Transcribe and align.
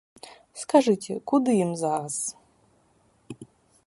Скажыце, 0.61 1.13
куды 1.31 1.51
ім 1.65 1.71
зараз? 1.83 2.15